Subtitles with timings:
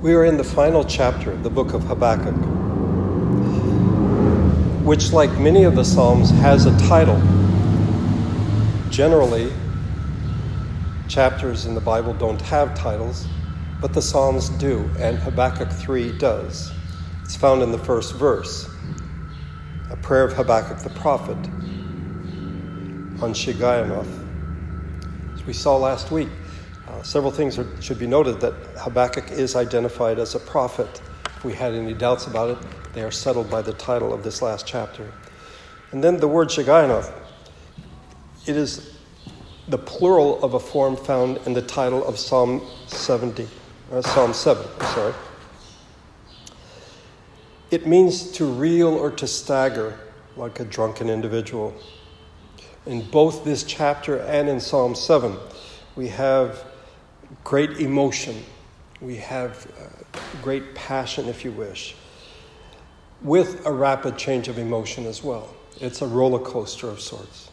[0.00, 2.36] We are in the final chapter of the book of Habakkuk,
[4.84, 7.20] which, like many of the Psalms, has a title.
[8.90, 9.52] Generally,
[11.08, 13.26] chapters in the Bible don't have titles,
[13.80, 16.70] but the Psalms do, and Habakkuk 3 does.
[17.24, 18.70] It's found in the first verse,
[19.90, 21.36] a prayer of Habakkuk the prophet
[23.20, 24.06] on Shigionoth.
[25.34, 26.28] As we saw last week,
[26.98, 31.00] uh, several things are, should be noted that Habakkuk is identified as a prophet.
[31.36, 32.58] If we had any doubts about it,
[32.92, 35.12] they are settled by the title of this last chapter.
[35.92, 37.12] And then the word Shigionoth,
[38.46, 38.96] it is
[39.68, 43.46] the plural of a form found in the title of Psalm 70,
[43.92, 45.14] uh, Psalm 7, I'm sorry.
[47.70, 49.98] It means to reel or to stagger
[50.36, 51.74] like a drunken individual.
[52.86, 55.36] In both this chapter and in Psalm 7,
[55.94, 56.64] we have
[57.44, 58.44] great emotion,
[59.00, 61.94] we have uh, great passion, if you wish,
[63.22, 65.54] with a rapid change of emotion as well.
[65.80, 67.50] It's a roller coaster of sorts.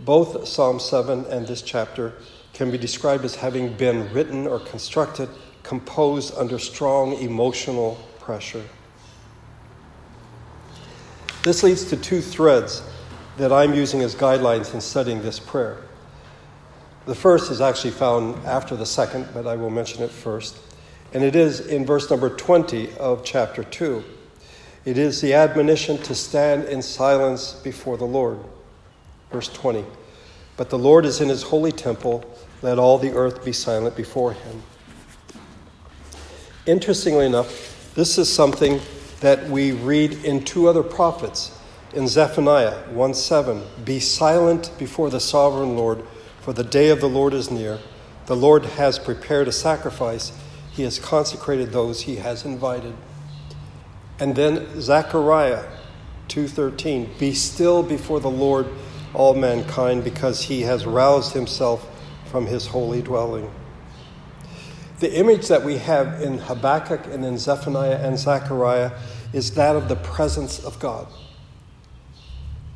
[0.00, 2.14] Both Psalm 7 and this chapter
[2.52, 5.28] can be described as having been written or constructed,
[5.62, 8.64] composed under strong emotional pressure.
[11.42, 12.82] This leads to two threads
[13.36, 15.78] that I'm using as guidelines in studying this prayer.
[17.06, 20.56] The first is actually found after the second, but I will mention it first.
[21.12, 24.02] And it is in verse number 20 of chapter 2.
[24.86, 28.38] It is the admonition to stand in silence before the Lord.
[29.30, 29.84] Verse 20.
[30.56, 32.24] But the Lord is in his holy temple,
[32.62, 34.62] let all the earth be silent before him.
[36.66, 38.80] Interestingly enough, this is something
[39.20, 41.58] that we read in two other prophets.
[41.92, 46.02] In Zephaniah 1 7, be silent before the sovereign Lord
[46.44, 47.78] for the day of the Lord is near.
[48.26, 50.30] The Lord has prepared a sacrifice.
[50.72, 52.92] He has consecrated those he has invited.
[54.20, 55.64] And then Zechariah
[56.28, 58.66] 2:13, "Be still before the Lord,
[59.14, 61.86] all mankind, because he has roused himself
[62.26, 63.50] from his holy dwelling."
[65.00, 68.90] The image that we have in Habakkuk and in Zephaniah and Zechariah
[69.32, 71.06] is that of the presence of God.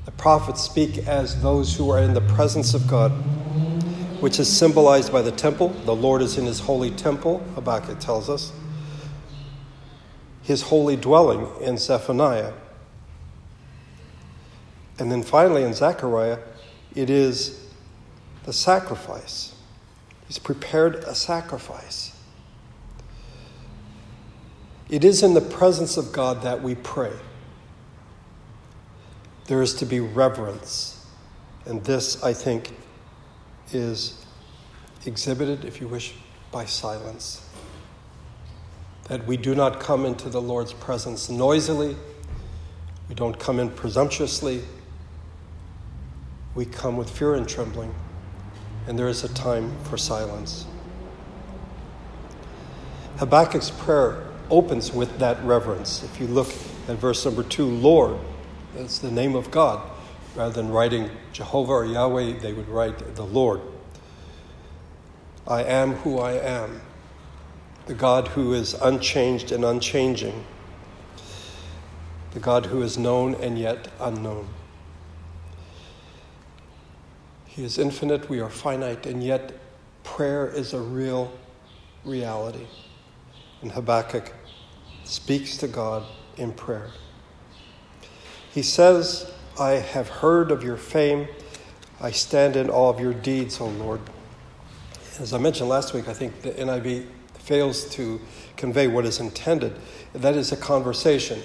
[0.06, 3.12] The prophets speak as those who are in the presence of God
[4.21, 5.69] which is symbolized by the temple.
[5.84, 8.53] The Lord is in his holy temple, Habakkuk tells us.
[10.43, 12.53] His holy dwelling in Zephaniah.
[14.99, 16.39] And then finally in Zechariah,
[16.95, 17.69] it is
[18.45, 19.55] the sacrifice.
[20.27, 22.12] He's prepared a sacrifice.
[24.89, 27.12] It is in the presence of God that we pray.
[29.47, 31.06] There is to be reverence.
[31.67, 32.75] And this, I think,
[33.75, 34.25] is
[35.06, 36.15] exhibited, if you wish,
[36.51, 37.45] by silence.
[39.05, 41.97] That we do not come into the Lord's presence noisily,
[43.09, 44.62] we don't come in presumptuously,
[46.55, 47.95] we come with fear and trembling,
[48.87, 50.67] and there is a time for silence.
[53.19, 56.03] Habakkuk's prayer opens with that reverence.
[56.03, 56.49] If you look
[56.89, 58.19] at verse number two, Lord,
[58.75, 59.81] that's the name of God.
[60.38, 63.60] Rather than writing Jehovah or Yahweh, they would write the Lord.
[65.49, 66.81] I am who I am,
[67.87, 70.44] the God who is unchanged and unchanging,
[72.31, 74.49] the God who is known and yet unknown.
[77.47, 79.59] He is infinite, we are finite, and yet
[80.05, 81.32] prayer is a real
[82.05, 82.69] reality.
[83.60, 84.32] And Habakkuk
[85.03, 86.05] speaks to God
[86.37, 86.93] in prayer.
[88.53, 91.26] He says, I have heard of your fame.
[92.00, 94.00] I stand in awe of your deeds, O Lord.
[95.19, 98.20] As I mentioned last week, I think the NIV fails to
[98.56, 99.74] convey what is intended.
[100.12, 101.42] That is a conversation.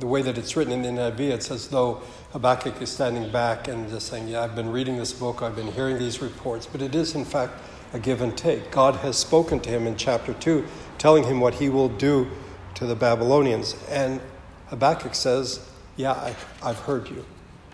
[0.00, 2.02] The way that it's written in the NIV, it's as though
[2.32, 5.72] Habakkuk is standing back and just saying, Yeah, I've been reading this book, I've been
[5.72, 7.54] hearing these reports, but it is, in fact,
[7.94, 8.70] a give and take.
[8.70, 10.62] God has spoken to him in chapter 2,
[10.98, 12.28] telling him what he will do
[12.74, 13.76] to the Babylonians.
[13.88, 14.20] And
[14.66, 15.66] Habakkuk says,
[15.96, 17.24] Yeah, I, I've heard you.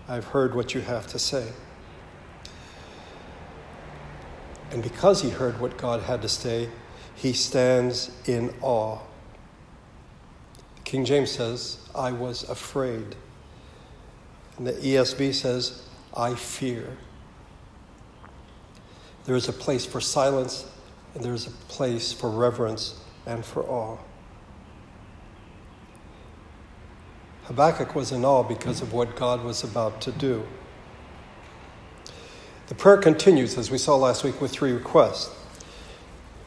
[0.07, 1.47] I've heard what you have to say.
[4.71, 6.69] And because he heard what God had to say,
[7.15, 8.99] he stands in awe.
[10.83, 13.15] King James says, I was afraid.
[14.57, 15.83] And the ESV says,
[16.15, 16.97] I fear.
[19.25, 20.65] There is a place for silence,
[21.15, 23.97] and there is a place for reverence and for awe.
[27.45, 30.43] Habakkuk was in awe because of what God was about to do.
[32.67, 35.35] The prayer continues, as we saw last week, with three requests.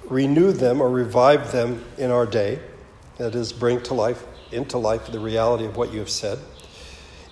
[0.09, 2.61] renew them or revive them in our day.
[3.19, 6.39] That is, bring to life, into life, the reality of what you have said.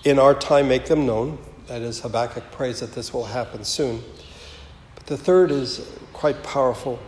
[0.05, 1.39] In our time, make them known.
[1.67, 4.03] That is, Habakkuk prays that this will happen soon.
[4.95, 6.99] But the third is quite powerful.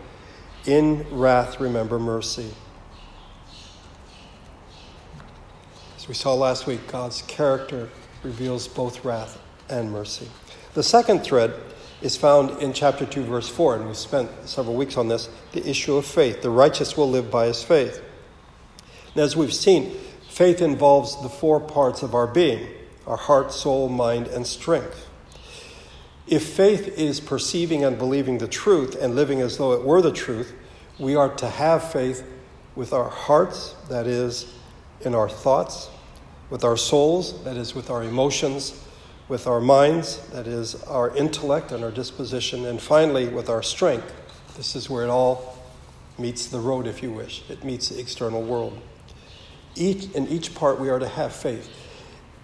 [0.64, 2.52] In wrath, remember mercy.
[6.08, 7.88] We saw last week, God's character
[8.22, 10.28] reveals both wrath and mercy.
[10.74, 11.52] The second thread
[12.00, 15.68] is found in chapter 2, verse 4, and we spent several weeks on this the
[15.68, 16.42] issue of faith.
[16.42, 18.00] The righteous will live by his faith.
[19.14, 19.96] And as we've seen,
[20.28, 22.68] faith involves the four parts of our being
[23.06, 25.08] our heart, soul, mind, and strength.
[26.26, 30.10] If faith is perceiving and believing the truth and living as though it were the
[30.10, 30.52] truth,
[30.98, 32.26] we are to have faith
[32.74, 34.52] with our hearts, that is,
[35.02, 35.88] in our thoughts,
[36.50, 38.82] with our souls, that is, with our emotions,
[39.28, 44.12] with our minds, that is, our intellect and our disposition, and finally, with our strength.
[44.56, 45.58] This is where it all
[46.18, 47.42] meets the road, if you wish.
[47.50, 48.78] It meets the external world.
[49.74, 51.68] Each, in each part, we are to have faith.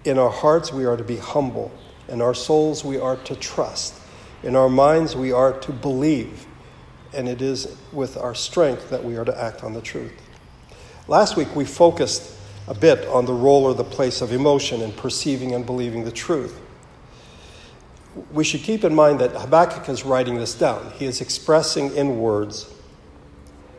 [0.04, 1.72] In our hearts, we are to be humble.
[2.08, 3.94] In our souls, we are to trust.
[4.42, 6.46] In our minds, we are to believe.
[7.14, 10.12] And it is with our strength that we are to act on the truth.
[11.06, 12.36] Last week, we focused
[12.68, 16.12] a bit on the role or the place of emotion in perceiving and believing the
[16.12, 16.60] truth.
[18.32, 20.92] We should keep in mind that Habakkuk is writing this down.
[20.92, 22.72] He is expressing in words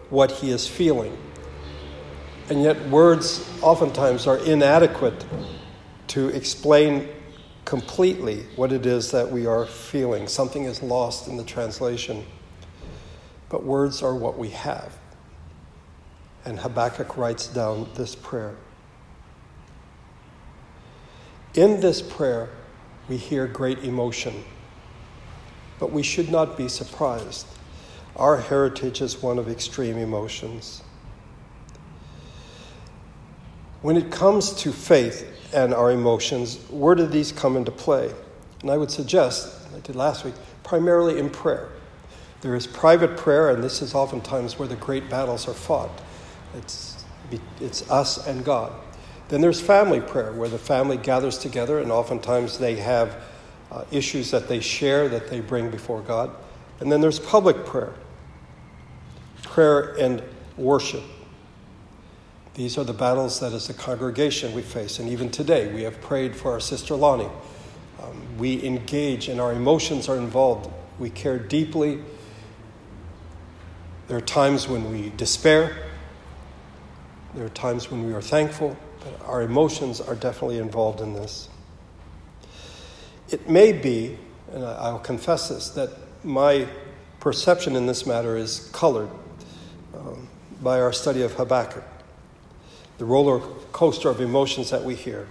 [0.10, 1.18] what he is feeling.
[2.50, 5.26] And yet, words oftentimes are inadequate
[6.10, 7.08] to explain
[7.66, 10.28] completely what it is that we are feeling.
[10.28, 12.26] Something is lost in the translation.
[13.50, 14.98] But words are what we have.
[16.44, 18.56] And Habakkuk writes down this prayer.
[21.56, 22.50] In this prayer,
[23.08, 24.44] we hear great emotion.
[25.80, 27.46] But we should not be surprised.
[28.16, 30.82] Our heritage is one of extreme emotions.
[33.82, 38.12] When it comes to faith and our emotions, where do these come into play?
[38.62, 41.70] And I would suggest, I did last week, primarily in prayer.
[42.42, 45.92] There is private prayer, and this is oftentimes where the great battles are fought.
[46.56, 47.04] It's,
[47.60, 48.72] it's us and God.
[49.30, 53.16] Then there's family prayer, where the family gathers together, and oftentimes they have
[53.72, 56.30] uh, issues that they share that they bring before God.
[56.80, 57.94] And then there's public prayer,
[59.42, 60.22] prayer and
[60.58, 61.04] worship.
[62.56, 65.00] These are the battles that as a congregation we face.
[65.00, 67.30] And even today, we have prayed for our sister Lonnie.
[68.02, 70.70] Um, we engage and our emotions are involved.
[71.00, 72.00] We care deeply.
[74.08, 75.76] There are times when we despair.
[77.34, 78.78] There are times when we are thankful.
[79.04, 81.50] But our emotions are definitely involved in this.
[83.30, 84.18] It may be,
[84.52, 85.90] and I'll confess this, that
[86.24, 86.68] my
[87.20, 89.10] perception in this matter is colored
[89.96, 90.28] um,
[90.62, 91.84] by our study of Habakkuk
[92.98, 93.40] the roller
[93.72, 95.28] coaster of emotions that we hear.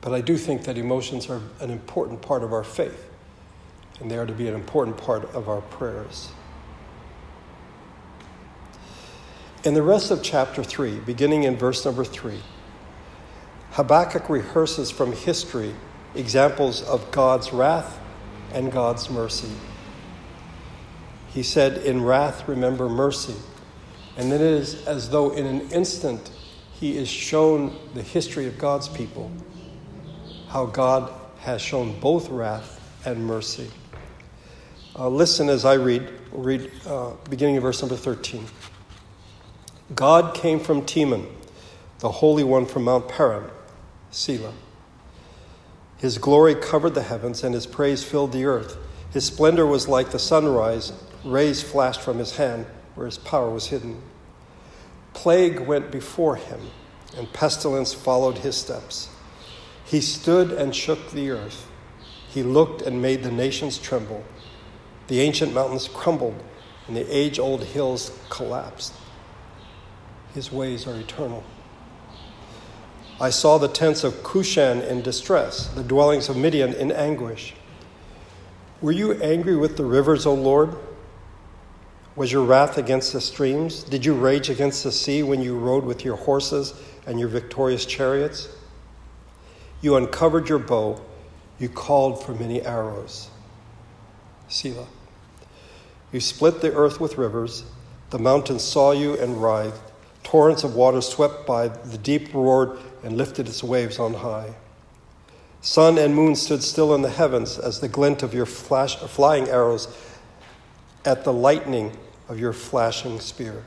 [0.00, 3.08] But I do think that emotions are an important part of our faith,
[4.00, 6.30] and they are to be an important part of our prayers.
[9.66, 12.40] In the rest of chapter 3, beginning in verse number 3,
[13.72, 15.74] Habakkuk rehearses from history
[16.14, 17.98] examples of God's wrath
[18.54, 19.50] and God's mercy.
[21.34, 23.34] He said, In wrath, remember mercy
[24.16, 26.30] and then it is as though in an instant
[26.74, 29.32] he is shown the history of God's people,
[30.46, 33.68] how God has shown both wrath and mercy.
[34.96, 38.46] Uh, listen as I read, we'll read uh, beginning of verse number 13.
[39.94, 41.28] God came from Teman,
[42.00, 43.48] the Holy One from Mount Paran,
[44.10, 44.52] Selah.
[45.96, 48.76] His glory covered the heavens, and his praise filled the earth.
[49.12, 50.92] His splendor was like the sunrise,
[51.24, 52.66] rays flashed from his hand
[52.96, 54.02] where his power was hidden.
[55.14, 56.60] Plague went before him,
[57.16, 59.08] and pestilence followed his steps.
[59.84, 61.70] He stood and shook the earth.
[62.28, 64.24] He looked and made the nations tremble.
[65.06, 66.42] The ancient mountains crumbled,
[66.88, 68.92] and the age old hills collapsed.
[70.36, 71.42] His ways are eternal.
[73.18, 77.54] I saw the tents of Cushan in distress, the dwellings of Midian in anguish.
[78.82, 80.76] Were you angry with the rivers, O Lord?
[82.16, 83.82] Was your wrath against the streams?
[83.82, 86.74] Did you rage against the sea when you rode with your horses
[87.06, 88.50] and your victorious chariots?
[89.80, 91.00] You uncovered your bow,
[91.58, 93.30] you called for many arrows.
[94.48, 94.88] Selah.
[96.12, 97.64] You split the earth with rivers,
[98.10, 99.85] the mountains saw you and writhed.
[100.26, 104.56] Torrents of water swept by, the deep roared and lifted its waves on high.
[105.60, 109.48] Sun and moon stood still in the heavens as the glint of your flash, flying
[109.48, 109.86] arrows
[111.04, 111.96] at the lightning
[112.28, 113.62] of your flashing spear.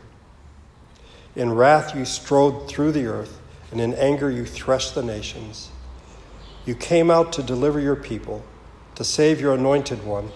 [1.34, 3.40] In wrath you strode through the earth,
[3.72, 5.70] and in anger you threshed the nations.
[6.66, 8.44] You came out to deliver your people,
[8.96, 10.30] to save your anointed one.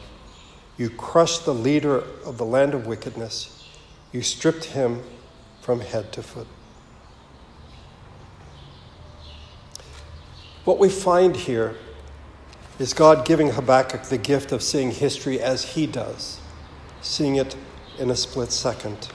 [0.78, 3.68] You crushed the leader of the land of wickedness.
[4.14, 5.04] You stripped him
[5.64, 6.48] from head to foot.
[10.66, 11.76] What we find here
[12.80, 16.42] is God giving Habakkuk the gift of seeing history as he does,
[17.02, 17.56] seeing it
[17.98, 19.08] in a split second.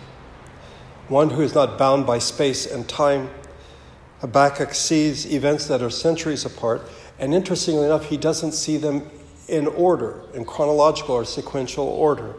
[1.09, 3.29] One who is not bound by space and time.
[4.21, 6.89] Habakkuk sees events that are centuries apart,
[7.19, 9.11] and interestingly enough, he doesn't see them
[9.49, 12.37] in order, in chronological or sequential order.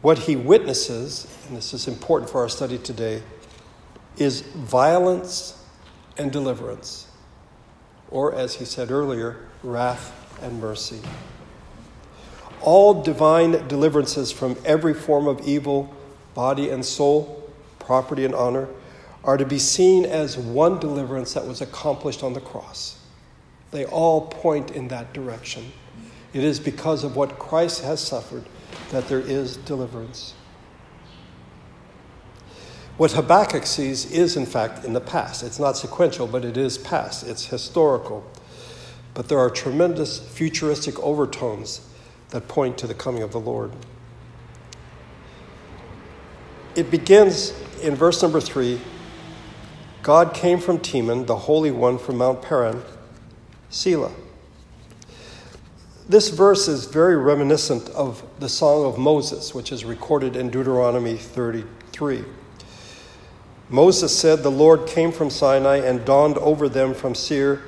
[0.00, 3.22] What he witnesses, and this is important for our study today,
[4.16, 5.60] is violence
[6.16, 7.08] and deliverance,
[8.10, 11.00] or as he said earlier, wrath and mercy.
[12.60, 15.92] All divine deliverances from every form of evil,
[16.34, 17.50] body and soul,
[17.80, 18.68] property and honor,
[19.24, 23.00] are to be seen as one deliverance that was accomplished on the cross.
[23.72, 25.72] They all point in that direction.
[26.32, 28.44] It is because of what Christ has suffered
[28.90, 30.34] that there is deliverance.
[32.96, 35.44] What Habakkuk sees is, in fact, in the past.
[35.44, 38.28] It's not sequential, but it is past, it's historical.
[39.14, 41.80] But there are tremendous futuristic overtones
[42.30, 43.72] that point to the coming of the Lord.
[46.74, 48.80] It begins in verse number three
[50.02, 52.82] God came from Teman, the Holy One from Mount Paran,
[53.70, 54.12] Selah.
[56.08, 61.18] This verse is very reminiscent of the Song of Moses, which is recorded in Deuteronomy
[61.18, 62.24] 33.
[63.68, 67.60] Moses said, The Lord came from Sinai and dawned over them from Seir.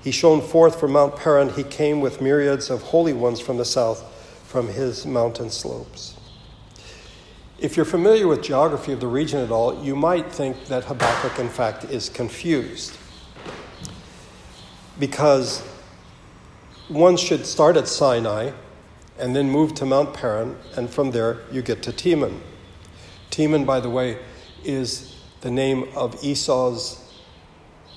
[0.00, 1.50] He shone forth from Mount Paran.
[1.50, 4.02] He came with myriads of holy ones from the south,
[4.46, 6.16] from his mountain slopes.
[7.58, 11.38] If you're familiar with geography of the region at all, you might think that Habakkuk,
[11.38, 12.96] in fact, is confused.
[14.98, 15.62] Because
[16.88, 18.52] one should start at Sinai
[19.18, 22.40] and then move to Mount Paran, and from there you get to Teman.
[23.30, 24.18] Teman, by the way,
[24.64, 27.00] is the name of Esau's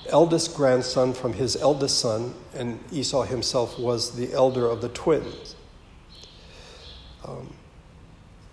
[0.08, 5.54] eldest grandson from his eldest son, and Esau himself was the elder of the twins.
[7.24, 7.52] Um,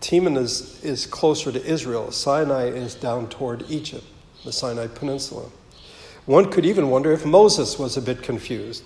[0.01, 2.11] Teman is, is closer to Israel.
[2.11, 4.05] Sinai is down toward Egypt,
[4.43, 5.49] the Sinai Peninsula.
[6.25, 8.83] One could even wonder if Moses was a bit confused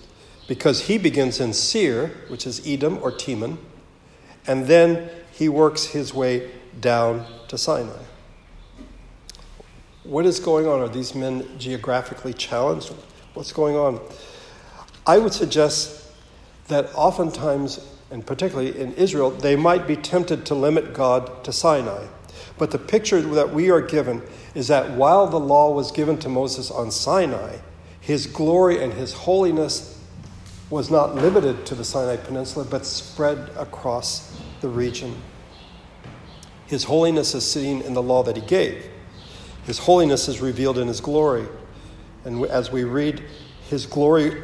[0.50, 3.56] because he begins in Seir, which is Edom or Teman,
[4.48, 8.02] and then he works his way down to Sinai.
[10.02, 10.80] What is going on?
[10.80, 12.92] Are these men geographically challenged?
[13.32, 14.00] What's going on?
[15.06, 16.10] I would suggest
[16.66, 17.78] that oftentimes
[18.10, 22.08] and particularly in Israel, they might be tempted to limit God to Sinai.
[22.58, 24.20] But the picture that we are given
[24.56, 27.58] is that while the law was given to Moses on Sinai,
[28.00, 29.99] his glory and his holiness
[30.70, 35.20] was not limited to the Sinai Peninsula, but spread across the region.
[36.66, 38.88] His holiness is seen in the law that he gave.
[39.64, 41.46] His holiness is revealed in his glory.
[42.24, 43.24] And as we read,
[43.68, 44.42] his glory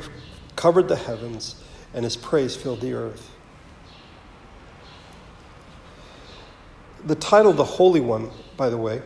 [0.57, 1.63] covered the heavens,
[1.95, 3.31] and his praise filled the earth.
[7.05, 9.01] The title, the Holy One, by the way,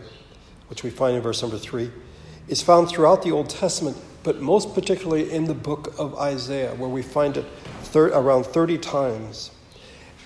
[0.69, 1.91] which we find in verse number three,
[2.51, 6.89] is found throughout the Old Testament, but most particularly in the book of Isaiah, where
[6.89, 7.47] we find it
[7.85, 9.53] thir- around 30 times.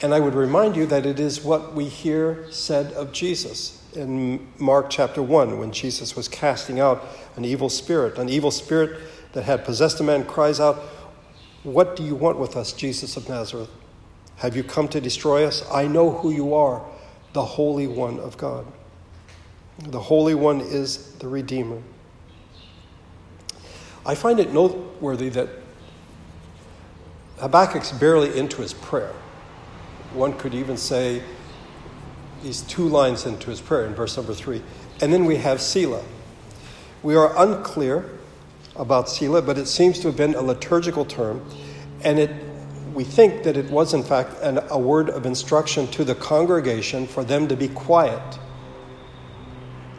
[0.01, 4.49] And I would remind you that it is what we hear said of Jesus in
[4.59, 7.05] Mark chapter 1 when Jesus was casting out
[7.37, 8.19] an evil spirit.
[8.19, 9.01] An evil spirit
[9.33, 10.77] that had possessed a man cries out,
[11.63, 13.71] What do you want with us, Jesus of Nazareth?
[14.37, 15.63] Have you come to destroy us?
[15.71, 16.83] I know who you are,
[17.35, 18.67] the Holy One of God.
[19.79, 21.83] The Holy One is the Redeemer.
[24.07, 25.49] I find it noteworthy that
[27.39, 29.13] Habakkuk's barely into his prayer.
[30.13, 31.23] One could even say
[32.43, 34.63] he's two lines into his prayer in verse number three.
[35.01, 36.05] And then we have Selah.
[37.03, 38.11] We are unclear
[38.77, 41.45] about Selah, but it seems to have been a liturgical term,
[42.03, 42.31] and it
[42.95, 47.09] we think that it was, in fact, an, a word of instruction to the congregation
[47.09, 48.39] for them to be quiet.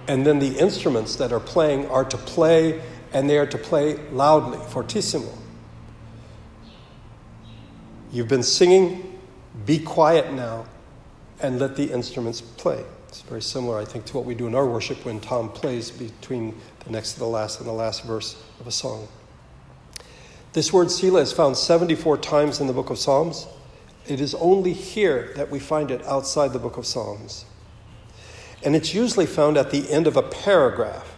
[0.08, 2.82] And then the instruments that are playing are to play,
[3.16, 5.32] and they are to play loudly, fortissimo.
[8.12, 9.18] You've been singing,
[9.66, 10.66] be quiet now,
[11.40, 12.84] and let the instruments play.
[13.08, 15.92] It's very similar, I think, to what we do in our worship when Tom plays
[15.92, 19.08] between the next to the last and the last verse of a song.
[20.52, 23.48] This word Selah is found 74 times in the book of Psalms
[24.08, 27.46] It is only here that we find it outside the book of Psalms.
[28.62, 31.16] And it's usually found at the end of a paragraph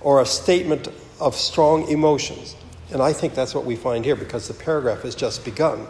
[0.00, 0.88] or a statement
[1.20, 2.56] of strong emotions.
[2.90, 5.86] And I think that's what we find here because the paragraph has just begun.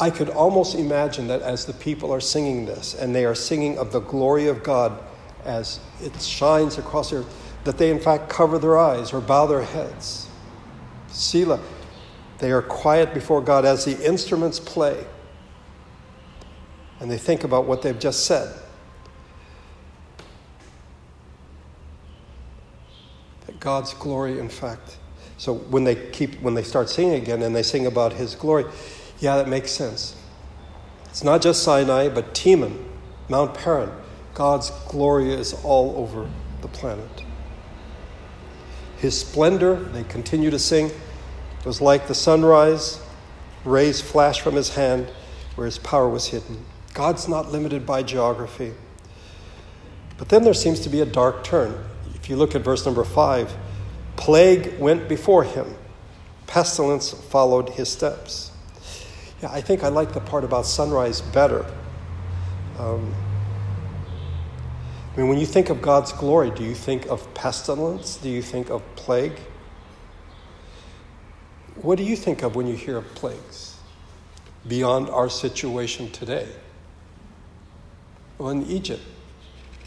[0.00, 3.78] I could almost imagine that as the people are singing this, and they are singing
[3.78, 4.98] of the glory of God
[5.44, 9.46] as it shines across the earth, that they in fact cover their eyes or bow
[9.46, 10.28] their heads.
[11.08, 11.60] Selah,
[12.38, 15.04] they are quiet before God as the instruments play,
[17.00, 18.54] and they think about what they've just said.
[23.60, 24.98] God's glory, in fact.
[25.36, 28.64] So when they keep when they start singing again and they sing about his glory,
[29.20, 30.16] yeah, that makes sense.
[31.06, 32.76] It's not just Sinai, but Teman,
[33.28, 33.90] Mount Paran.
[34.34, 36.28] God's glory is all over
[36.60, 37.24] the planet.
[38.98, 40.90] His splendor, they continue to sing,
[41.64, 43.00] was like the sunrise,
[43.64, 45.08] rays flash from his hand
[45.54, 46.64] where his power was hidden.
[46.94, 48.74] God's not limited by geography.
[50.16, 51.84] But then there seems to be a dark turn.
[52.28, 53.56] If you look at verse number five,
[54.16, 55.74] plague went before him,
[56.46, 58.50] pestilence followed his steps.
[59.40, 61.64] Yeah, I think I like the part about sunrise better.
[62.78, 63.14] Um,
[65.14, 68.18] I mean, when you think of God's glory, do you think of pestilence?
[68.18, 69.40] Do you think of plague?
[71.76, 73.78] What do you think of when you hear of plagues
[74.66, 76.46] beyond our situation today?
[78.36, 79.00] Well, in Egypt,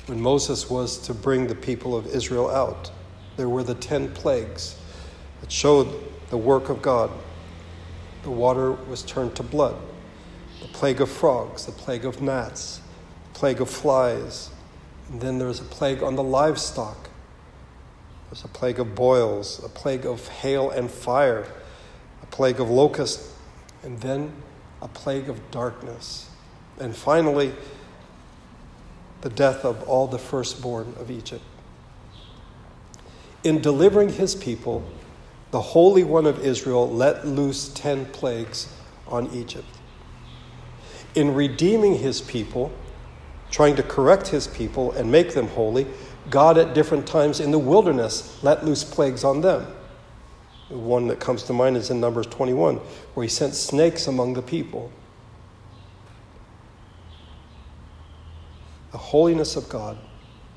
[0.07, 2.91] when Moses was to bring the people of Israel out,
[3.37, 4.75] there were the ten plagues
[5.39, 5.87] that showed
[6.29, 7.11] the work of God
[8.23, 9.75] the water was turned to blood.
[10.61, 12.79] The plague of frogs, the plague of gnats,
[13.33, 14.49] the plague of flies.
[15.09, 17.09] And then there was a plague on the livestock.
[18.29, 21.47] There's a plague of boils, a plague of hail and fire,
[22.21, 23.33] a plague of locusts,
[23.83, 24.31] and then
[24.81, 26.29] a plague of darkness.
[26.79, 27.53] And finally,
[29.21, 31.43] the death of all the firstborn of Egypt.
[33.43, 34.83] In delivering his people,
[35.51, 38.67] the Holy One of Israel let loose 10 plagues
[39.07, 39.67] on Egypt.
[41.15, 42.71] In redeeming his people,
[43.49, 45.85] trying to correct his people and make them holy,
[46.29, 49.67] God at different times in the wilderness let loose plagues on them.
[50.69, 52.77] The one that comes to mind is in Numbers 21,
[53.13, 54.89] where he sent snakes among the people.
[58.91, 59.97] The holiness of God,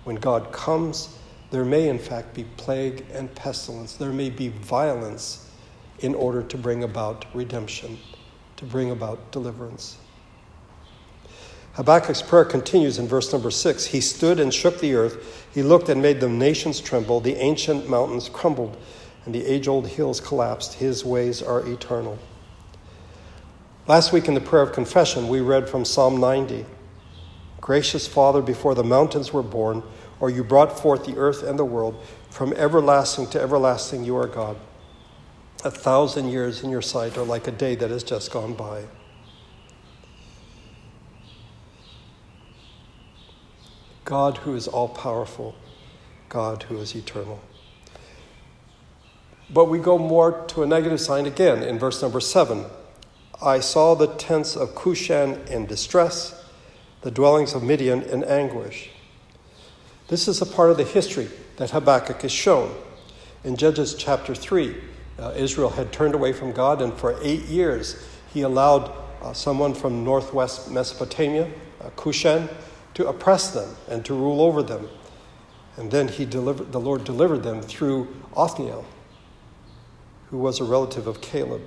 [0.05, 1.17] when God comes
[1.55, 3.95] there may, in fact, be plague and pestilence.
[3.95, 5.49] There may be violence
[6.01, 7.97] in order to bring about redemption,
[8.57, 9.97] to bring about deliverance.
[11.75, 13.87] Habakkuk's prayer continues in verse number six.
[13.87, 15.47] He stood and shook the earth.
[15.55, 17.21] He looked and made the nations tremble.
[17.21, 18.77] The ancient mountains crumbled,
[19.25, 20.75] and the age old hills collapsed.
[20.75, 22.19] His ways are eternal.
[23.87, 26.67] Last week in the prayer of confession, we read from Psalm 90
[27.65, 29.83] Gracious Father, before the mountains were born,
[30.21, 31.97] or you brought forth the earth and the world.
[32.29, 34.59] From everlasting to everlasting, you are God.
[35.65, 38.85] A thousand years in your sight are like a day that has just gone by.
[44.05, 45.55] God who is all powerful,
[46.29, 47.41] God who is eternal.
[49.49, 52.67] But we go more to a negative sign again in verse number seven.
[53.41, 56.44] I saw the tents of Cushan in distress,
[57.05, 58.89] the dwellings of Midian in anguish.
[60.09, 62.75] This is a part of the history that Habakkuk is shown.
[63.45, 64.75] In Judges chapter 3,
[65.19, 68.91] uh, Israel had turned away from God, and for eight years he allowed
[69.21, 71.51] uh, someone from northwest Mesopotamia,
[71.83, 72.49] uh, Cushan,
[72.95, 74.89] to oppress them and to rule over them.
[75.77, 78.87] And then he delivered, the Lord delivered them through Othniel,
[80.31, 81.61] who was a relative of Caleb.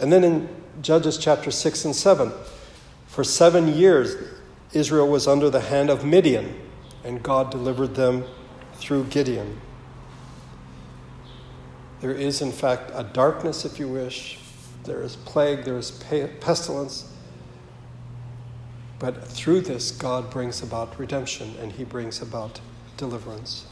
[0.00, 0.48] And then in
[0.82, 2.32] Judges chapter 6 and 7,
[3.16, 4.14] for seven years,
[4.74, 6.54] Israel was under the hand of Midian,
[7.02, 8.24] and God delivered them
[8.74, 9.58] through Gideon.
[12.02, 14.38] There is, in fact, a darkness, if you wish.
[14.84, 15.90] There is plague, there is
[16.40, 17.10] pestilence.
[18.98, 22.60] But through this, God brings about redemption and he brings about
[22.98, 23.64] deliverance.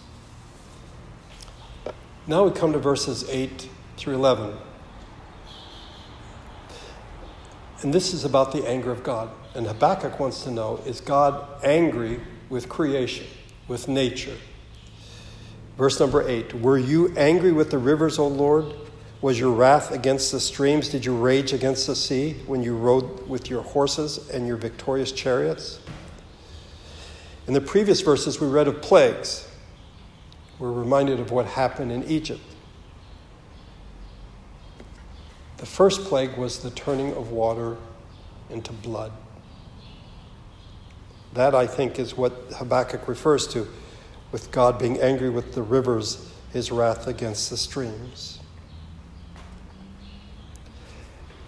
[2.27, 4.57] Now we come to verses 8 through 11.
[7.85, 9.29] And this is about the anger of God.
[9.55, 12.19] And Habakkuk wants to know is God angry
[12.49, 13.27] with creation,
[13.69, 14.37] with nature.
[15.77, 18.75] Verse number eight Were you angry with the rivers, O Lord?
[19.21, 20.89] Was your wrath against the streams?
[20.89, 25.13] Did you rage against the sea when you rode with your horses and your victorious
[25.13, 25.79] chariots?
[27.47, 29.47] In the previous verses, we read of plagues.
[30.59, 32.41] We're reminded of what happened in Egypt.
[35.65, 37.79] The first plague was the turning of water
[38.51, 39.13] into blood.
[41.33, 43.67] That, I think, is what Habakkuk refers to
[44.31, 48.41] with God being angry with the rivers, his wrath against the streams.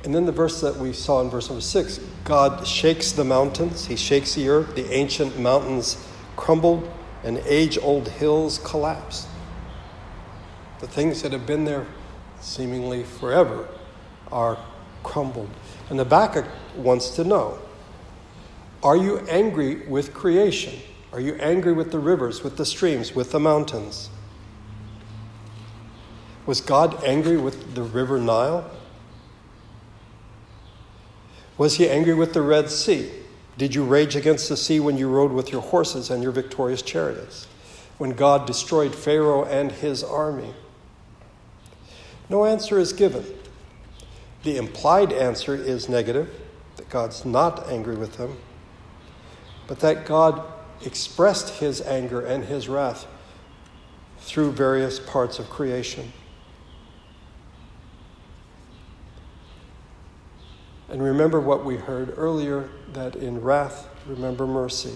[0.03, 3.85] And then the verse that we saw in verse number six God shakes the mountains,
[3.85, 6.03] he shakes the earth, the ancient mountains
[6.37, 6.91] crumbled,
[7.23, 9.29] and age old hills collapsed.
[10.81, 11.87] The things that have been there
[12.41, 13.69] seemingly forever
[14.31, 14.59] are
[15.03, 15.51] crumbled.
[15.91, 17.59] And Habakkuk wants to know
[18.83, 20.75] Are you angry with creation?
[21.13, 24.11] Are you angry with the rivers, with the streams, with the mountains?
[26.45, 28.71] Was God angry with the river Nile?
[31.59, 33.11] Was he angry with the Red Sea?
[33.59, 36.83] Did you rage against the sea when you rode with your horses and your victorious
[36.83, 37.47] chariots?
[37.99, 40.53] When God destroyed Pharaoh and his army?
[42.29, 43.25] No answer is given.
[44.47, 46.31] The implied answer is negative,
[46.77, 48.37] that God's not angry with them,
[49.67, 50.41] but that God
[50.85, 53.09] expressed his anger and his wrath
[54.21, 56.13] through various parts of creation.
[60.89, 64.95] And remember what we heard earlier that in wrath, remember mercy.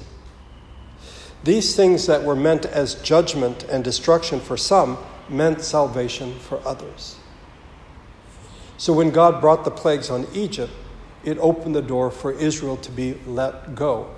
[1.43, 4.97] These things that were meant as judgment and destruction for some
[5.29, 7.17] meant salvation for others.
[8.81, 10.73] So when God brought the plagues on Egypt,
[11.23, 14.09] it opened the door for Israel to be let go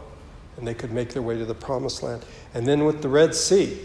[0.56, 2.24] and they could make their way to the promised land.
[2.54, 3.76] And then with the Red Sea,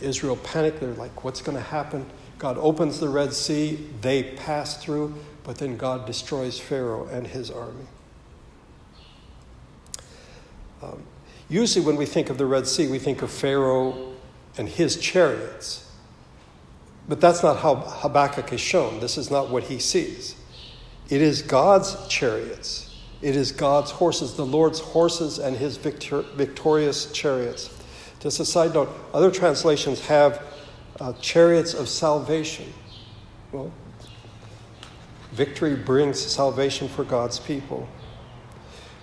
[0.00, 0.78] Israel panicked.
[0.78, 2.06] They're like, what's going to happen?
[2.38, 7.50] God opens the Red Sea, they pass through, but then God destroys Pharaoh and his
[7.50, 7.86] army.
[10.80, 11.02] Um,
[11.48, 14.12] usually, when we think of the Red Sea, we think of Pharaoh
[14.56, 15.81] and his chariots.
[17.08, 19.00] But that's not how Habakkuk is shown.
[19.00, 20.36] This is not what he sees.
[21.08, 27.12] It is God's chariots, it is God's horses, the Lord's horses and his victor- victorious
[27.12, 27.70] chariots.
[28.20, 30.42] Just a side note other translations have
[31.00, 32.72] uh, chariots of salvation.
[33.50, 33.72] Well,
[35.32, 37.88] Victory brings salvation for God's people.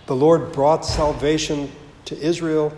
[0.05, 1.71] The Lord brought salvation
[2.05, 2.71] to Israel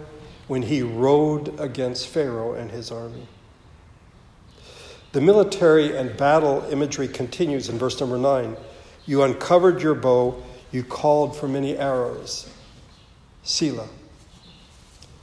[0.47, 3.27] when he rode against Pharaoh and his army.
[5.11, 8.55] The military and battle imagery continues in verse number 9.
[9.05, 12.49] You uncovered your bow, you called for many arrows.
[13.43, 13.89] Selah.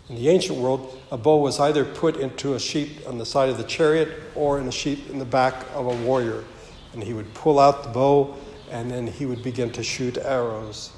[0.09, 3.49] In the ancient world, a bow was either put into a sheath on the side
[3.49, 6.45] of the chariot or in a sheath in the back of a warrior
[6.93, 8.35] and he would pull out the bow
[8.71, 10.91] and then he would begin to shoot arrows.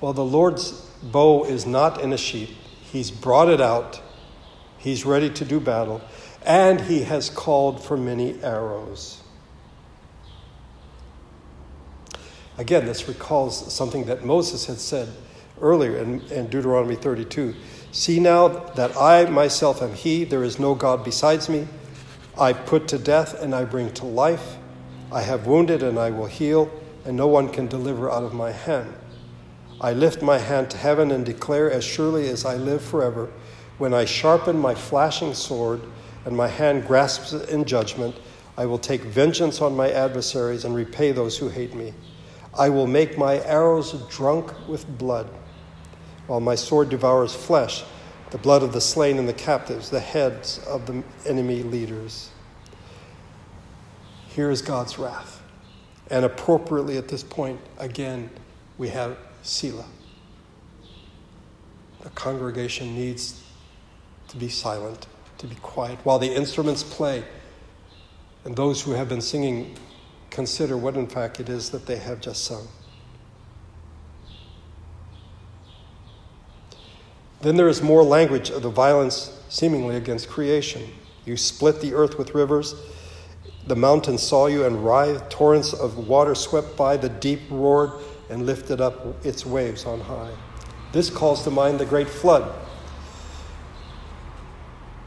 [0.00, 2.50] Well, the Lord's bow is not in a sheath,
[2.92, 4.00] he's brought it out,
[4.78, 6.00] he's ready to do battle,
[6.44, 9.22] and he has called for many arrows.
[12.56, 15.08] Again, this recalls something that Moses had said
[15.60, 17.54] earlier in, in, Deuteronomy 32
[17.90, 21.66] See now that I myself am He, there is no God besides me.
[22.38, 24.56] I put to death and I bring to life.
[25.12, 26.70] I have wounded and I will heal,
[27.04, 28.92] and no one can deliver out of my hand.
[29.80, 33.30] I lift my hand to heaven and declare, as surely as I live forever,
[33.78, 35.80] when I sharpen my flashing sword
[36.24, 38.16] and my hand grasps it in judgment,
[38.56, 41.92] I will take vengeance on my adversaries and repay those who hate me.
[42.56, 45.28] I will make my arrows drunk with blood,
[46.26, 47.84] while my sword devours flesh,
[48.30, 52.30] the blood of the slain and the captives, the heads of the enemy leaders.
[54.28, 55.42] Here is God's wrath.
[56.10, 58.30] And appropriately at this point, again,
[58.78, 59.86] we have Selah.
[62.02, 63.42] The congregation needs
[64.28, 65.06] to be silent,
[65.48, 67.24] to be quiet, while the instruments play.
[68.44, 69.76] And those who have been singing
[70.30, 72.66] consider what, in fact, it is that they have just sung.
[77.42, 80.90] Then there is more language of the violence seemingly against creation.
[81.26, 82.74] You split the earth with rivers
[83.66, 87.92] the mountains saw you and writhed, torrents of water swept by, the deep roared
[88.28, 90.32] and lifted up its waves on high.
[90.92, 92.52] This calls to mind the great flood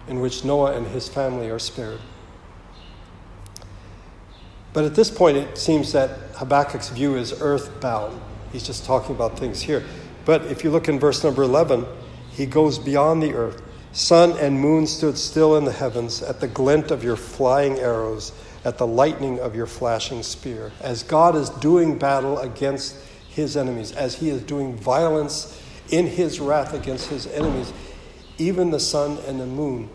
[0.08, 2.00] in which Noah and his family are spared.
[4.74, 8.22] But at this point, it seems that Habakkuk's view is earthbound.
[8.52, 9.84] He's just talking about things here.
[10.26, 11.86] But if you look in verse number 11,
[12.32, 13.62] he goes beyond the earth.
[13.94, 18.32] Sun and moon stood still in the heavens at the glint of your flying arrows
[18.68, 20.72] at the lightning of your flashing spear.
[20.82, 22.98] As God is doing battle against
[23.30, 27.72] his enemies, as he is doing violence in his wrath against his enemies,
[28.38, 29.90] even the sun and the moon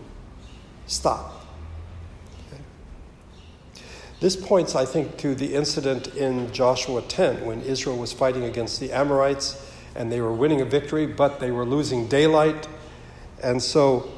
[0.86, 1.42] stop.
[4.20, 8.78] This points, I think, to the incident in Joshua 10 when Israel was fighting against
[8.78, 12.68] the Amorites and they were winning a victory, but they were losing daylight.
[13.42, 14.08] And so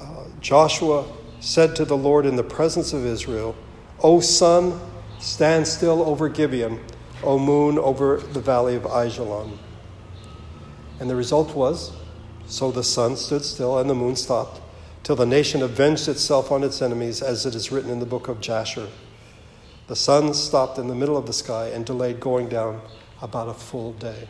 [0.00, 1.06] uh, Joshua
[1.38, 3.54] said to the Lord in the presence of Israel,
[4.00, 4.80] O sun,
[5.20, 6.80] stand still over Gibeon,
[7.22, 9.56] O moon, over the valley of Ajalon.
[10.98, 11.92] And the result was
[12.46, 14.60] so the sun stood still and the moon stopped,
[15.02, 18.28] till the nation avenged itself on its enemies, as it is written in the book
[18.28, 18.88] of Jasher.
[19.86, 22.80] The sun stopped in the middle of the sky and delayed going down
[23.20, 24.28] about a full day.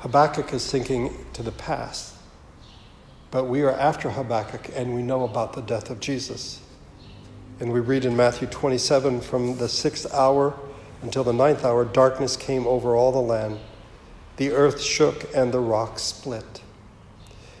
[0.00, 2.14] Habakkuk is thinking to the past,
[3.30, 6.60] but we are after Habakkuk and we know about the death of Jesus.
[7.60, 10.54] And we read in Matthew 27 from the sixth hour
[11.02, 13.58] until the ninth hour, darkness came over all the land.
[14.36, 16.62] The earth shook and the rocks split.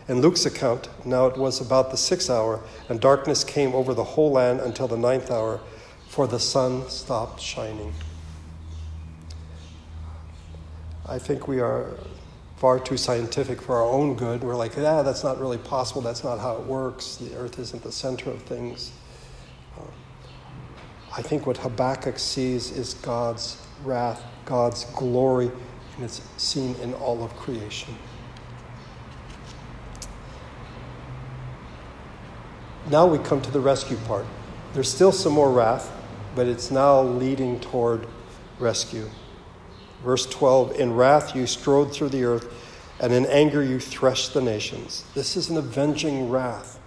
[0.08, 4.04] In Luke's account, now it was about the sixth hour, and darkness came over the
[4.04, 5.60] whole land until the ninth hour,
[6.08, 7.92] for the sun stopped shining.
[11.06, 11.94] I think we are
[12.56, 14.42] far too scientific for our own good.
[14.42, 16.00] We're like, yeah, that's not really possible.
[16.00, 17.16] That's not how it works.
[17.16, 18.92] The earth isn't the center of things.
[21.18, 25.50] I think what Habakkuk sees is God's wrath, God's glory,
[25.96, 27.96] and it's seen in all of creation.
[32.88, 34.26] Now we come to the rescue part.
[34.74, 35.90] There's still some more wrath,
[36.36, 38.06] but it's now leading toward
[38.60, 39.10] rescue.
[40.04, 42.46] Verse 12 In wrath you strode through the earth,
[43.00, 45.04] and in anger you threshed the nations.
[45.16, 46.77] This is an avenging wrath.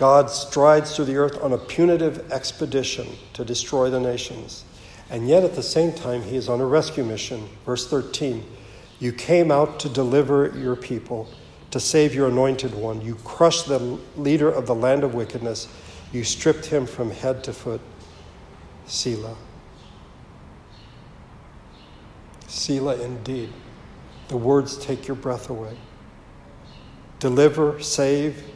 [0.00, 4.64] God strides through the earth on a punitive expedition to destroy the nations.
[5.10, 7.46] And yet at the same time, he is on a rescue mission.
[7.66, 8.42] Verse 13
[8.98, 11.28] You came out to deliver your people
[11.70, 13.02] to save your anointed one.
[13.02, 13.78] You crushed the
[14.16, 15.68] leader of the land of wickedness.
[16.14, 17.82] You stripped him from head to foot.
[18.86, 19.36] Selah.
[22.46, 23.52] Selah indeed.
[24.28, 25.76] The words take your breath away.
[27.18, 28.49] Deliver, save.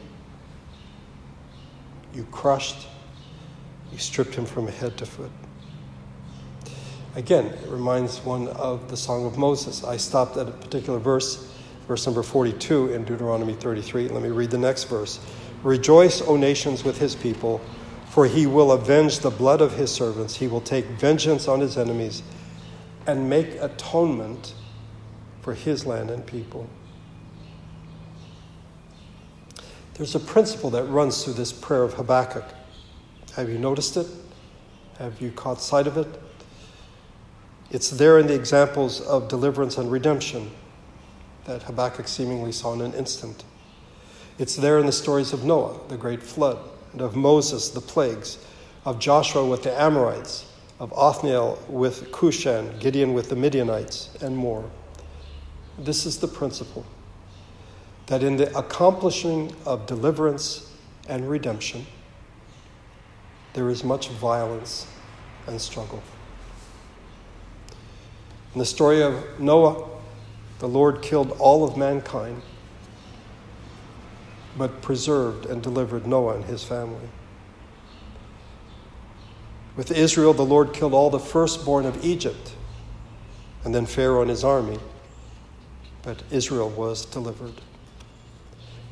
[2.15, 2.87] You crushed.
[3.91, 5.31] You stripped him from head to foot.
[7.15, 9.83] Again, it reminds one of the Song of Moses.
[9.83, 11.51] I stopped at a particular verse
[11.87, 14.09] verse number 42 in Deuteronomy 33.
[14.09, 15.19] Let me read the next verse.
[15.63, 17.61] Rejoice, O nations, with his people,
[18.09, 20.35] for he will avenge the blood of his servants.
[20.35, 22.23] He will take vengeance on his enemies
[23.07, 24.53] and make atonement
[25.41, 26.67] for his land and people.
[29.95, 32.43] There's a principle that runs through this prayer of Habakkuk.
[33.37, 34.07] Have you noticed it?
[34.99, 36.07] Have you caught sight of it?
[37.71, 40.51] It's there in the examples of deliverance and redemption
[41.45, 43.45] that Habakkuk seemingly saw in an instant.
[44.37, 46.57] It's there in the stories of Noah, the great flood,
[46.91, 48.37] and of Moses, the plagues,
[48.83, 50.45] of Joshua with the Amorites,
[50.77, 54.69] of Othniel with Cushan, Gideon with the Midianites, and more.
[55.79, 56.85] This is the principle
[58.07, 60.71] that in the accomplishing of deliverance
[61.07, 61.85] and redemption,
[63.53, 64.87] there is much violence
[65.47, 66.03] and struggle.
[68.53, 69.89] In the story of Noah,
[70.59, 72.41] the Lord killed all of mankind,
[74.57, 77.09] but preserved and delivered Noah and his family.
[79.75, 82.53] With Israel, the Lord killed all the firstborn of Egypt,
[83.65, 84.79] and then Pharaoh and his army,
[86.01, 87.55] but Israel was delivered.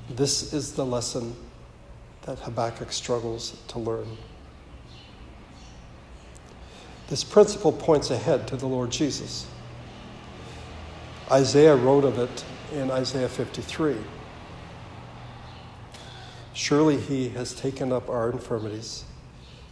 [0.09, 1.35] This is the lesson
[2.23, 4.17] that Habakkuk struggles to learn.
[7.07, 9.47] This principle points ahead to the Lord Jesus.
[11.31, 13.95] Isaiah wrote of it in Isaiah 53.
[16.53, 19.05] Surely he has taken up our infirmities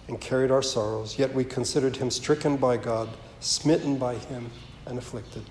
[0.08, 4.50] and carried our sorrows, yet we considered him stricken by God, smitten by him,
[4.86, 5.44] and afflicted.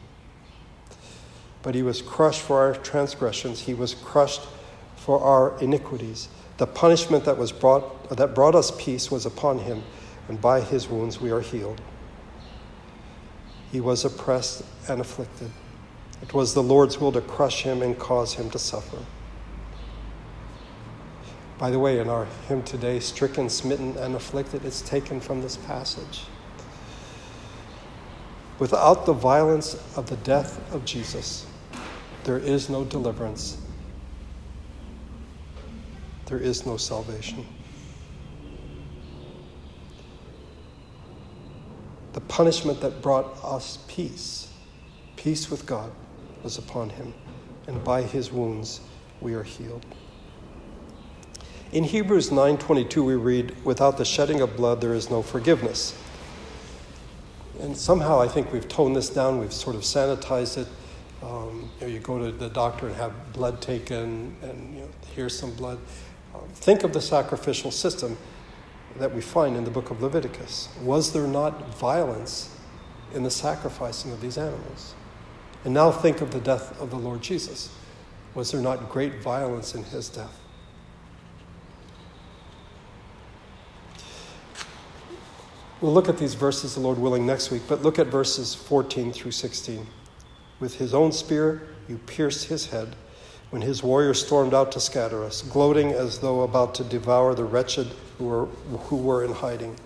[1.62, 4.42] But he was crushed for our transgressions, he was crushed
[5.10, 6.28] for our iniquities.
[6.58, 9.82] The punishment that was brought that brought us peace was upon him,
[10.28, 11.80] and by his wounds we are healed.
[13.72, 15.50] He was oppressed and afflicted
[16.22, 18.98] it was the Lord's will to crush him and cause him to suffer.
[21.58, 25.56] By the way, in our hymn today, Stricken, Smitten, and Afflicted, it's taken from this
[25.56, 26.22] passage.
[28.60, 31.46] Without the violence of the death of Jesus,
[32.22, 33.56] there is no deliverance,
[36.30, 37.44] there is no salvation.
[42.12, 44.52] The punishment that brought us peace,
[45.16, 45.90] peace with God,
[46.44, 47.12] was upon him,
[47.66, 48.80] and by his wounds
[49.20, 49.84] we are healed.
[51.72, 55.94] In Hebrews 9:22 we read, "Without the shedding of blood there is no forgiveness."
[57.60, 60.68] And somehow I think we've toned this down, we've sort of sanitized it.
[61.22, 64.88] Um, you, know, you, go to the doctor and have blood taken, and you know,
[65.14, 65.78] here's some blood.
[66.54, 68.16] Think of the sacrificial system
[68.98, 70.68] that we find in the book of Leviticus.
[70.82, 72.56] Was there not violence
[73.14, 74.94] in the sacrificing of these animals?
[75.64, 77.74] And now think of the death of the Lord Jesus.
[78.34, 80.38] Was there not great violence in his death?
[85.80, 89.12] We'll look at these verses, the Lord willing, next week, but look at verses 14
[89.12, 89.86] through 16.
[90.58, 92.96] With his own spear, you pierced his head
[93.50, 97.44] when his warriors stormed out to scatter us, gloating as though about to devour the
[97.44, 99.76] wretched who were, who were in hiding.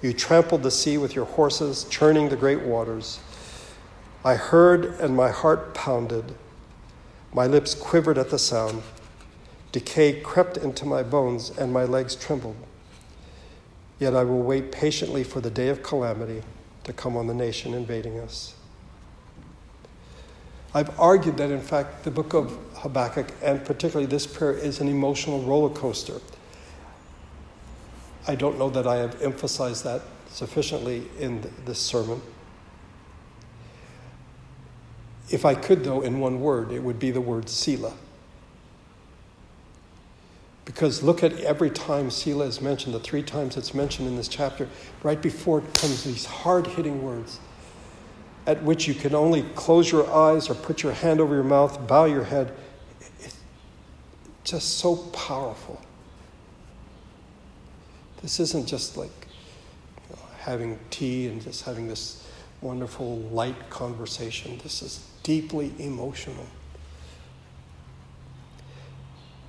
[0.00, 3.20] You trampled the sea with your horses, churning the great waters.
[4.24, 6.34] I heard, and my heart pounded.
[7.34, 8.82] My lips quivered at the sound.
[9.72, 12.56] Decay crept into my bones, and my legs trembled.
[13.98, 16.42] Yet I will wait patiently for the day of calamity
[16.84, 18.54] to come on the nation invading us.
[20.74, 24.88] I've argued that, in fact, the book of Habakkuk, and particularly this prayer, is an
[24.88, 26.20] emotional roller coaster.
[28.26, 32.22] I don't know that I have emphasized that sufficiently in this sermon.
[35.28, 37.94] If I could, though, in one word, it would be the word Selah.
[40.64, 44.28] Because look at every time Selah is mentioned, the three times it's mentioned in this
[44.28, 44.68] chapter,
[45.02, 47.40] right before it comes these hard hitting words
[48.46, 51.86] at which you can only close your eyes or put your hand over your mouth,
[51.86, 52.52] bow your head.
[53.20, 53.36] It's
[54.44, 55.80] just so powerful.
[58.22, 59.10] This isn't just like
[60.08, 62.26] you know, having tea and just having this
[62.60, 64.58] wonderful light conversation.
[64.62, 66.46] This is deeply emotional.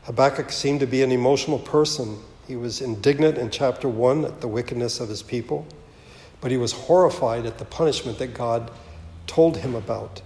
[0.04, 2.20] Habakkuk seemed to be an emotional person.
[2.48, 5.66] He was indignant in chapter 1 at the wickedness of his people,
[6.42, 8.70] but he was horrified at the punishment that God
[9.28, 10.22] told him about.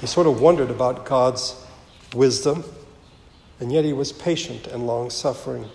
[0.00, 1.64] He sort of wondered about God's
[2.14, 2.64] wisdom,
[3.60, 5.68] and yet he was patient and long suffering.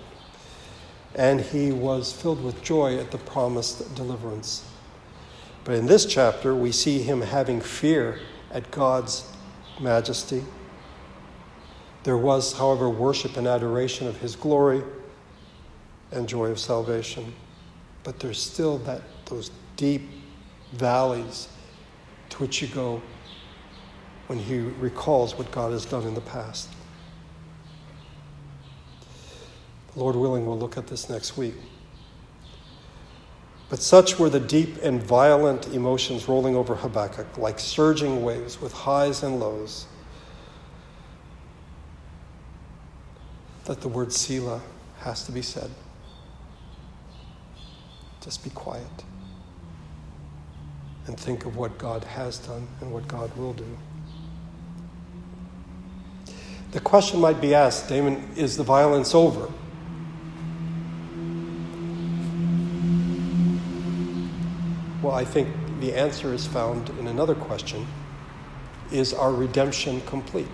[1.15, 4.65] And he was filled with joy at the promised deliverance.
[5.63, 8.19] But in this chapter, we see him having fear
[8.51, 9.25] at God's
[9.79, 10.43] majesty.
[12.03, 14.81] There was, however, worship and adoration of his glory
[16.11, 17.33] and joy of salvation.
[18.03, 20.09] But there's still that those deep
[20.73, 21.49] valleys
[22.29, 23.01] to which you go
[24.27, 26.69] when he recalls what God has done in the past.
[29.95, 31.55] Lord willing, we'll look at this next week.
[33.69, 38.71] But such were the deep and violent emotions rolling over Habakkuk, like surging waves with
[38.71, 39.87] highs and lows,
[43.65, 44.61] that the word Selah
[44.99, 45.71] has to be said.
[48.21, 49.03] Just be quiet
[51.07, 53.77] and think of what God has done and what God will do.
[56.71, 59.51] The question might be asked Damon, is the violence over?
[65.01, 65.47] Well, I think
[65.79, 67.87] the answer is found in another question
[68.91, 70.47] Is our redemption complete?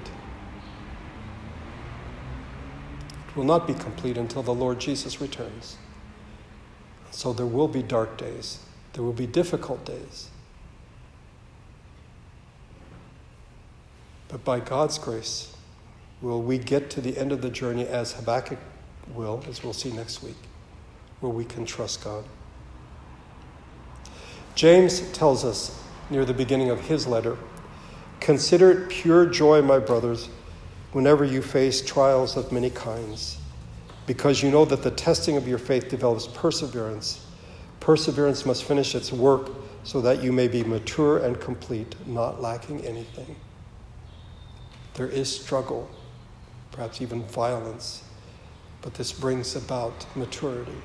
[3.27, 5.77] It will not be complete until the Lord Jesus returns.
[7.09, 8.59] So there will be dark days,
[8.93, 10.29] there will be difficult days.
[14.33, 15.55] But by God's grace,
[16.19, 18.57] will we get to the end of the journey as Habakkuk
[19.13, 20.37] will, as we'll see next week,
[21.19, 22.25] where we can trust God.
[24.55, 27.37] James tells us near the beginning of his letter
[28.21, 30.29] Consider it pure joy, my brothers,
[30.93, 33.37] whenever you face trials of many kinds,
[34.07, 37.23] because you know that the testing of your faith develops perseverance.
[37.81, 39.51] Perseverance must finish its work
[39.83, 43.35] so that you may be mature and complete, not lacking anything.
[44.95, 45.89] There is struggle,
[46.71, 48.03] perhaps even violence,
[48.81, 50.77] but this brings about maturity.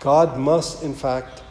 [0.00, 1.42] God must, in fact,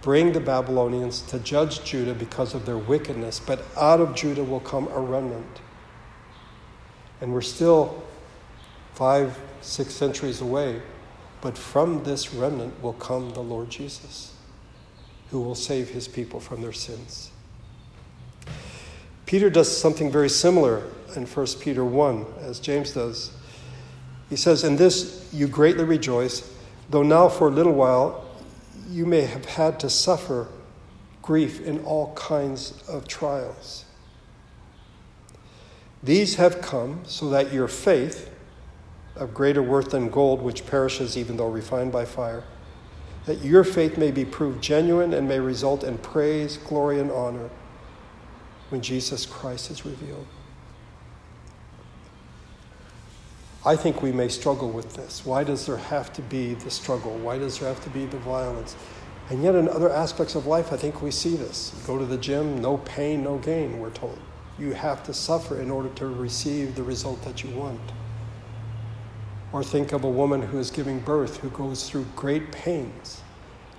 [0.00, 4.60] bring the Babylonians to judge Judah because of their wickedness, but out of Judah will
[4.60, 5.60] come a remnant.
[7.20, 8.02] And we're still
[8.94, 10.80] five, six centuries away,
[11.40, 14.34] but from this remnant will come the Lord Jesus,
[15.30, 17.31] who will save his people from their sins.
[19.32, 20.82] Peter does something very similar
[21.16, 23.30] in 1 Peter 1, as James does.
[24.28, 26.54] He says, In this you greatly rejoice,
[26.90, 28.26] though now for a little while
[28.90, 30.48] you may have had to suffer
[31.22, 33.86] grief in all kinds of trials.
[36.02, 38.28] These have come so that your faith,
[39.16, 42.44] of greater worth than gold, which perishes even though refined by fire,
[43.24, 47.48] that your faith may be proved genuine and may result in praise, glory, and honor
[48.72, 50.26] when Jesus Christ is revealed.
[53.64, 55.24] I think we may struggle with this.
[55.24, 57.16] Why does there have to be the struggle?
[57.18, 58.74] Why does there have to be the violence?
[59.28, 61.72] And yet, in other aspects of life, I think we see this.
[61.76, 64.18] You go to the gym, no pain, no gain, we're told.
[64.58, 67.92] You have to suffer in order to receive the result that you want.
[69.52, 73.20] Or think of a woman who is giving birth who goes through great pains,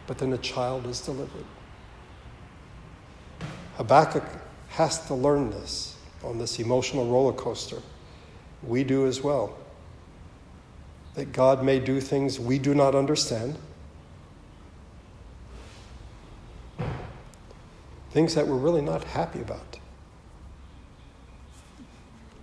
[0.05, 1.45] but then a child is delivered.
[3.75, 4.42] Habakkuk
[4.74, 7.78] has to learn this on this emotional roller coaster.
[8.63, 9.55] We do as well
[11.13, 13.55] that God may do things we do not understand,
[18.09, 19.78] things that we're really not happy about.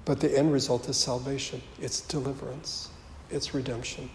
[0.04, 2.90] But the end result is salvation, it's deliverance,
[3.28, 4.08] it's redemption.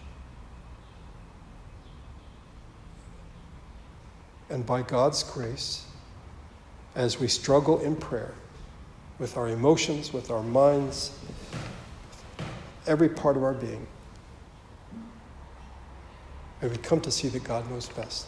[4.50, 5.86] And by God's grace,
[6.96, 8.34] as we struggle in prayer
[9.20, 11.18] with our emotions, with our minds,
[12.88, 13.86] every part of our being,
[16.62, 18.28] and we come to see that God knows best.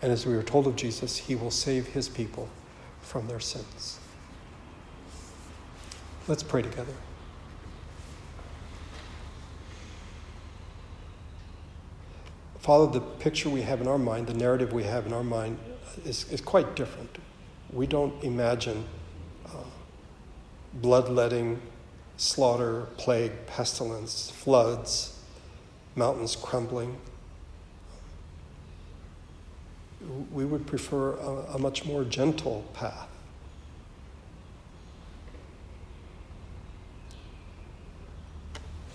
[0.00, 2.48] And as we were told of Jesus, he will save his people
[3.00, 3.98] from their sins.
[6.28, 6.92] Let's pray together.
[12.58, 15.58] Father, the picture we have in our mind, the narrative we have in our mind,
[16.04, 17.18] is, is quite different.
[17.72, 18.84] We don't imagine
[19.46, 19.64] uh,
[20.74, 21.60] bloodletting,
[22.16, 25.18] slaughter, plague, pestilence, floods,
[25.94, 26.96] mountains crumbling.
[30.32, 33.08] We would prefer a, a much more gentle path.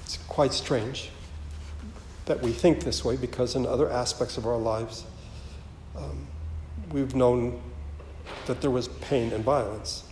[0.04, 1.10] It's quite strange
[2.26, 5.04] that we think this way because in other aspects of our lives,
[5.96, 6.28] um,
[6.94, 7.60] we've known
[8.46, 10.04] that there was pain and violence.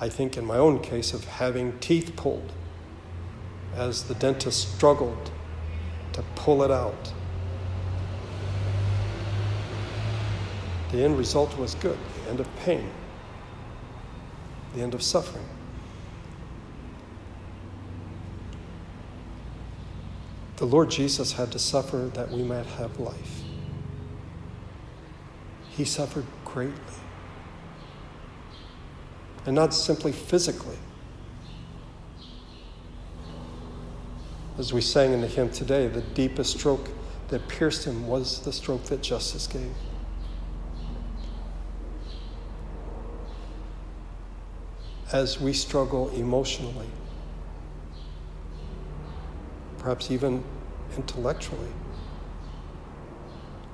[0.00, 2.52] I think in my own case of having teeth pulled
[3.74, 5.30] as the dentist struggled
[6.12, 7.12] to pull it out.
[10.92, 12.88] The end result was good the end of pain,
[14.74, 15.44] the end of suffering.
[20.56, 23.43] The Lord Jesus had to suffer that we might have life.
[25.76, 26.78] He suffered greatly.
[29.46, 30.78] And not simply physically,
[34.56, 36.88] As we sang in the hymn today, the deepest stroke
[37.28, 39.72] that pierced him was the stroke that justice gave.
[45.12, 46.86] As we struggle emotionally,
[49.78, 50.44] perhaps even
[50.96, 51.72] intellectually,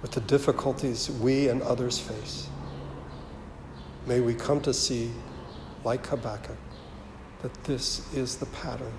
[0.02, 2.48] with the difficulties we and others face,
[4.06, 5.10] may we come to see,
[5.84, 6.56] like Habakkuk,
[7.42, 8.92] that this is the pattern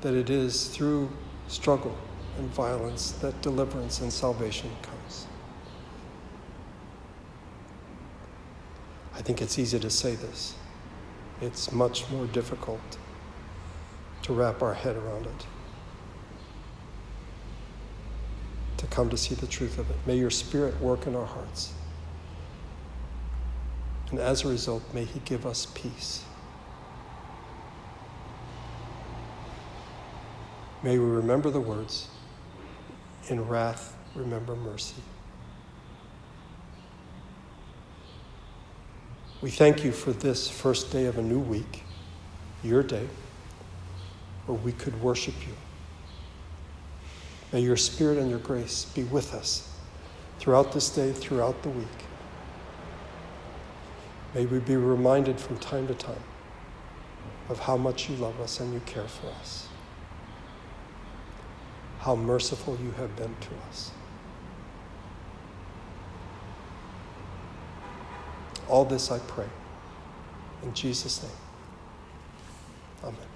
[0.00, 1.10] that it is through
[1.48, 1.96] struggle
[2.38, 5.26] and violence that deliverance and salvation comes.
[9.14, 10.54] I think it's easy to say this.
[11.42, 12.80] It's much more difficult
[14.22, 15.46] to wrap our head around it,
[18.78, 19.96] to come to see the truth of it.
[20.06, 21.72] May your Spirit work in our hearts.
[24.10, 26.24] And as a result, may He give us peace.
[30.82, 32.08] May we remember the words
[33.28, 35.02] in wrath, remember mercy.
[39.40, 41.84] We thank you for this first day of a new week,
[42.62, 43.08] your day,
[44.46, 45.54] where we could worship you.
[47.52, 49.68] May your spirit and your grace be with us
[50.38, 51.86] throughout this day, throughout the week.
[54.34, 56.22] May we be reminded from time to time
[57.48, 59.66] of how much you love us and you care for us
[62.00, 63.90] how merciful you have been to us.
[68.68, 69.48] All this I pray.
[70.62, 71.32] In Jesus' name.
[73.04, 73.29] Amen.